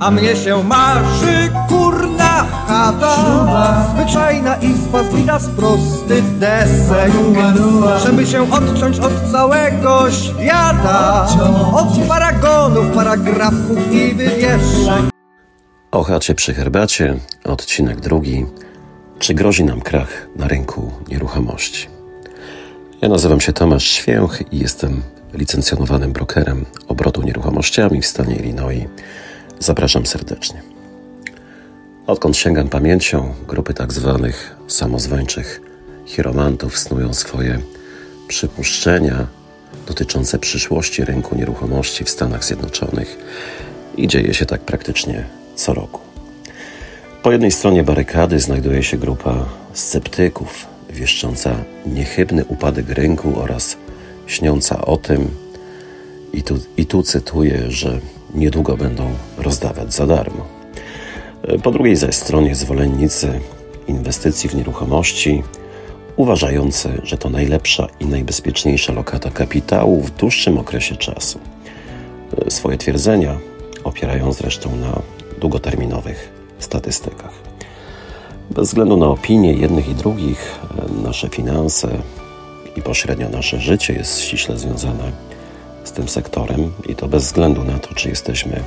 [0.00, 3.16] A mnie się marzy kurna chata
[3.94, 7.12] Zwyczajna izba zbita z prostych desek
[8.06, 11.26] Żeby się odciąć od całego świata
[11.72, 15.02] Od paragonów, paragrafów i wywieszek
[15.90, 17.14] O chacie przy herbacie,
[17.44, 18.46] odcinek drugi.
[19.18, 21.88] Czy grozi nam krach na rynku nieruchomości?
[23.02, 25.02] Ja nazywam się Tomasz Święch i jestem
[25.36, 28.84] licencjonowanym brokerem obrotu nieruchomościami w stanie Illinois.
[29.58, 30.62] Zapraszam serdecznie.
[32.06, 35.60] Odkąd sięgam pamięcią, grupy tak zwanych samozwańczych
[36.06, 37.58] chiromantów snują swoje
[38.28, 39.26] przypuszczenia
[39.86, 43.18] dotyczące przyszłości rynku nieruchomości w Stanach Zjednoczonych
[43.96, 46.00] i dzieje się tak praktycznie co roku.
[47.22, 51.56] Po jednej stronie barykady znajduje się grupa sceptyków, wieszcząca
[51.86, 53.76] niechybny upadek rynku oraz
[54.26, 55.28] śniąca o tym,
[56.32, 58.00] i tu, i tu cytuję, że
[58.34, 60.46] niedługo będą rozdawać za darmo.
[61.62, 63.40] Po drugiej zaś stronie zwolennicy
[63.88, 65.42] inwestycji w nieruchomości,
[66.16, 71.38] uważający, że to najlepsza i najbezpieczniejsza lokata kapitału w dłuższym okresie czasu.
[72.48, 73.38] Swoje twierdzenia
[73.84, 75.02] opierają zresztą na
[75.40, 77.32] długoterminowych statystykach.
[78.50, 80.58] Bez względu na opinie jednych i drugich,
[81.02, 81.88] nasze finanse
[82.76, 85.12] i pośrednio nasze życie jest ściśle związane
[85.84, 88.62] z tym sektorem i to bez względu na to, czy jesteśmy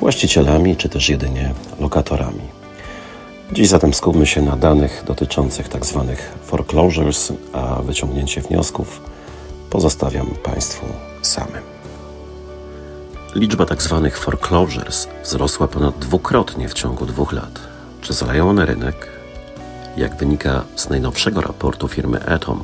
[0.00, 2.56] właścicielami, czy też jedynie lokatorami.
[3.52, 6.04] Dziś zatem skupmy się na danych dotyczących tzw.
[6.08, 9.00] Tak foreclosures, a wyciągnięcie wniosków
[9.70, 10.86] pozostawiam Państwu
[11.22, 11.62] samym.
[13.34, 14.00] Liczba tzw.
[14.04, 17.60] Tak foreclosures wzrosła ponad dwukrotnie w ciągu dwóch lat.
[18.00, 19.08] Czy zaleją one rynek?
[19.96, 22.62] Jak wynika z najnowszego raportu firmy Atom,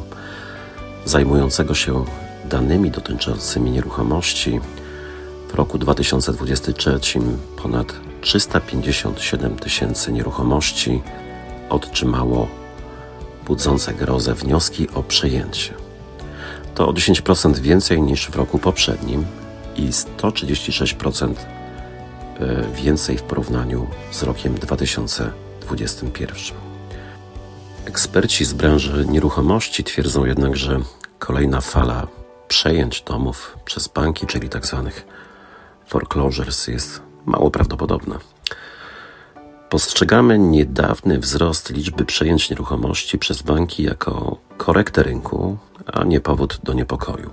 [1.05, 2.05] zajmującego się
[2.45, 4.61] danymi dotyczącymi nieruchomości,
[5.53, 6.99] w roku 2023
[7.63, 11.03] ponad 357 tysięcy nieruchomości
[11.69, 12.49] otrzymało
[13.47, 15.75] budzące grozę wnioski o przejęcie.
[16.75, 19.25] To o 10% więcej niż w roku poprzednim
[19.77, 21.37] i 136% e,
[22.83, 26.72] więcej w porównaniu z rokiem 2021.
[27.87, 30.81] Eksperci z branży nieruchomości twierdzą jednak, że
[31.19, 32.07] kolejna fala
[32.49, 34.83] przejęć domów przez banki, czyli tzw.
[34.85, 35.05] Tak
[35.87, 38.19] foreclosures, jest mało prawdopodobna.
[39.69, 46.73] Postrzegamy niedawny wzrost liczby przejęć nieruchomości przez banki jako korektę rynku, a nie powód do
[46.73, 47.31] niepokoju,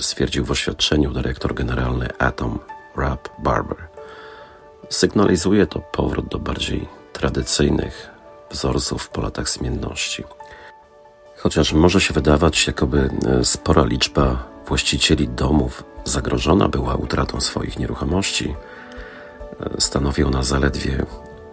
[0.00, 2.58] stwierdził w oświadczeniu dyrektor generalny Atom
[2.96, 3.88] Rob Barber.
[4.88, 8.17] Sygnalizuje to powrót do bardziej tradycyjnych
[8.50, 10.24] wzorców po latach zmienności.
[11.36, 18.54] Chociaż może się wydawać, jakoby e, spora liczba właścicieli domów zagrożona była utratą swoich nieruchomości,
[19.60, 21.06] e, stanowi ona zaledwie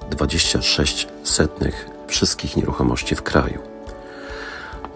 [0.09, 3.61] 26 setnych wszystkich nieruchomości w kraju.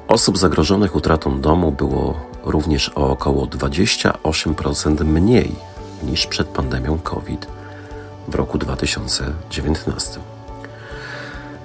[0.07, 5.55] Osób zagrożonych utratą domu było również o około 28% mniej
[6.03, 7.47] niż przed pandemią COVID
[8.27, 10.19] w roku 2019.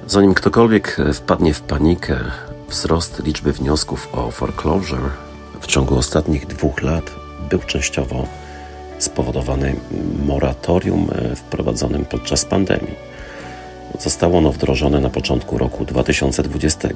[0.06, 2.16] Zanim ktokolwiek wpadnie w panikę,
[2.68, 5.10] wzrost liczby wniosków o foreclosure
[5.60, 7.10] w ciągu ostatnich dwóch lat
[7.50, 8.26] był częściowo
[8.98, 9.76] spowodowany
[10.26, 12.94] moratorium e, wprowadzonym podczas pandemii.
[14.00, 16.88] Zostało ono wdrożone na początku roku 2020,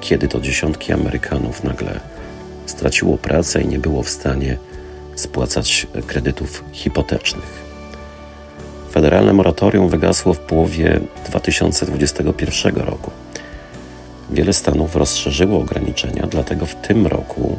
[0.00, 2.00] kiedy to dziesiątki Amerykanów nagle
[2.66, 4.58] straciło pracę i nie było w stanie
[5.14, 7.67] spłacać kredytów hipotecznych.
[8.98, 13.10] Federalne moratorium wygasło w połowie 2021 roku.
[14.30, 17.56] Wiele stanów rozszerzyło ograniczenia, dlatego w tym roku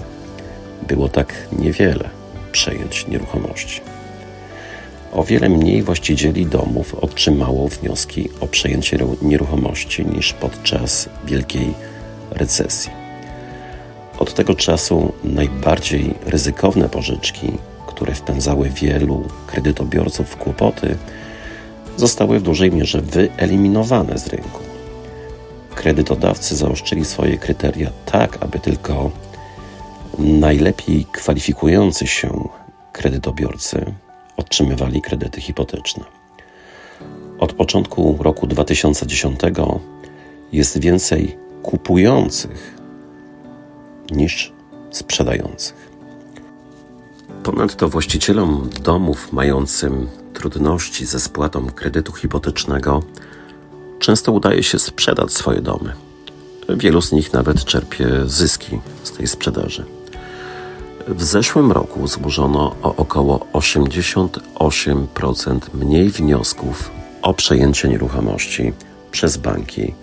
[0.87, 2.09] było tak niewiele
[2.51, 3.81] przejęć nieruchomości.
[5.11, 11.73] O wiele mniej właścicieli domów otrzymało wnioski o przejęcie nieruchomości niż podczas wielkiej
[12.31, 12.91] recesji.
[14.17, 17.51] Od tego czasu najbardziej ryzykowne pożyczki,
[17.87, 20.97] które wpędzały wielu kredytobiorców w kłopoty,
[21.99, 24.59] zostały w dużej mierze wyeliminowane z rynku.
[25.75, 29.11] Kredytodawcy zaostrzyli swoje kryteria tak, aby tylko
[30.19, 32.49] najlepiej kwalifikujący się
[32.91, 33.85] kredytobiorcy
[34.37, 36.03] otrzymywali kredyty hipoteczne.
[37.39, 39.39] Od początku roku 2010
[40.51, 42.75] jest więcej kupujących
[44.11, 44.53] niż
[44.91, 45.89] sprzedających.
[47.43, 53.03] Ponadto właścicielom domów mającym trudności ze spłatą kredytu hipotecznego
[53.99, 55.93] często udaje się sprzedać swoje domy.
[56.69, 59.85] Wielu z nich nawet czerpie zyski z tej sprzedaży.
[61.07, 66.91] W zeszłym roku złożono o około 88% mniej wniosków
[67.21, 68.73] o przejęcie nieruchomości
[69.11, 69.93] przez banki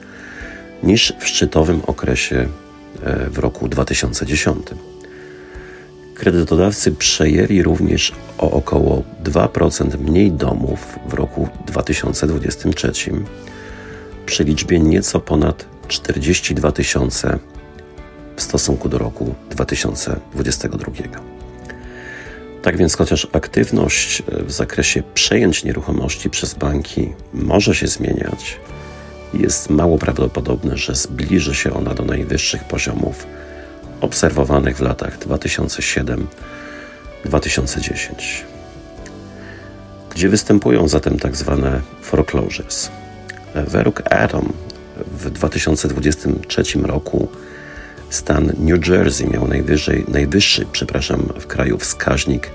[0.83, 2.49] niż w szczytowym okresie
[3.03, 4.67] e, w roku 2010.
[6.17, 12.93] Kredytodawcy przejęli również o około 2% mniej domów w roku 2023
[14.27, 17.39] przy liczbie nieco ponad 42 tysiące
[18.37, 20.93] w stosunku do roku 2022.
[22.63, 28.61] Tak więc, chociaż aktywność w zakresie przejęć nieruchomości przez banki może się zmieniać,
[29.35, 33.27] jest mało prawdopodobne, że zbliży się ona do najwyższych poziomów
[34.01, 36.25] obserwowanych w latach 2007-2010.
[40.11, 42.91] Gdzie występują zatem tak zwane foreclosures?
[43.55, 44.53] Według Atom
[44.97, 47.29] w 2023 roku
[48.11, 52.51] stan New Jersey miał najwyżej, najwyższy przepraszam, w kraju wskaźnik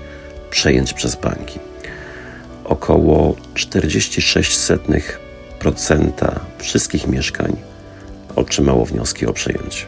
[0.50, 1.58] przejęć przez banki.
[2.64, 5.00] Około 46%
[6.58, 7.56] wszystkich mieszkań
[8.36, 9.86] otrzymało wnioski o przejęcie.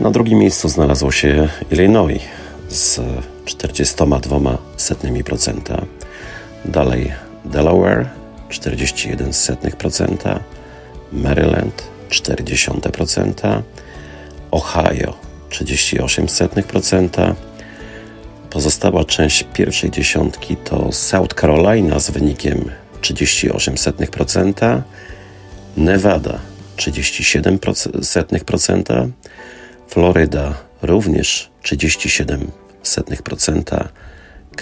[0.00, 2.20] Na drugim miejscu znalazło się Illinois
[2.68, 3.00] z
[3.44, 5.84] 42,2%.
[6.64, 7.12] Dalej
[7.44, 8.08] Delaware
[8.50, 10.38] 41%,
[11.12, 13.62] Maryland 40%,
[14.50, 15.14] Ohio
[15.50, 17.34] 38%.
[18.50, 22.70] Pozostała część pierwszej dziesiątki to South Carolina z wynikiem
[23.02, 24.82] 38%,
[25.76, 26.38] Nevada
[26.76, 29.10] 37%,
[29.88, 33.88] Floryda również 37%,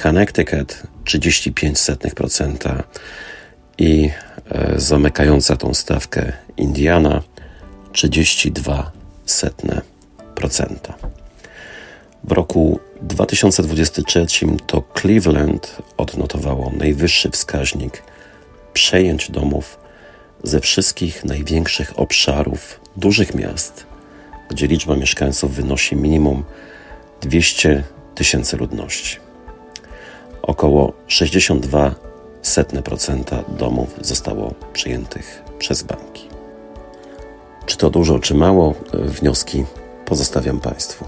[0.02, 2.82] Connecticut 35%
[3.78, 4.10] i
[4.50, 7.22] e, zamykająca tą stawkę Indiana
[7.92, 8.82] 32%.
[12.24, 14.26] W roku 2023
[14.66, 18.02] to Cleveland odnotowało najwyższy wskaźnik
[18.72, 19.78] przejęć domów
[20.42, 23.86] ze wszystkich największych obszarów dużych miast,
[24.50, 26.44] gdzie liczba mieszkańców wynosi minimum
[27.20, 27.82] 200
[28.14, 29.16] tysięcy ludności.
[30.42, 31.92] Około 62%
[33.48, 36.28] domów zostało przejętych przez banki.
[37.66, 38.74] Czy to dużo, czy mało?
[38.92, 39.64] Wnioski
[40.04, 41.04] pozostawiam Państwu.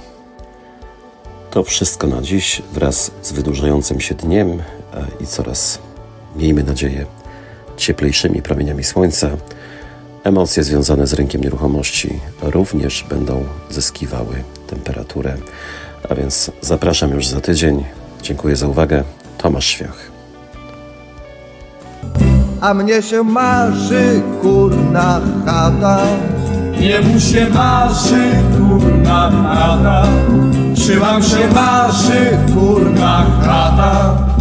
[1.51, 4.63] To wszystko na dziś wraz z wydłużającym się dniem
[5.21, 5.79] i coraz,
[6.37, 7.07] miejmy nadzieję,
[7.77, 9.31] cieplejszymi promieniami słońca.
[10.27, 15.37] Emocje związane z rynkiem nieruchomości również będą zyskiwały temperaturę.
[16.11, 17.85] A więc zapraszam już za tydzień.
[18.23, 19.05] Dziękuję za uwagę.
[19.39, 20.11] Tomasz Świach.
[22.61, 26.01] A mnie się marzy kurna chata.
[26.81, 30.07] Nie mu się marzy kurna chata,
[30.77, 34.36] czy wam się marzy kurna chata?